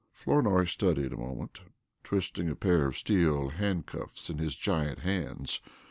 [0.13, 1.59] Flournoy studied a moment,
[2.03, 5.61] twisting a pair of steel handcuffs in his giant hands.